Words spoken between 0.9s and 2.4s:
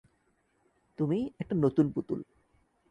তুমি একটা নতুন পুতুল।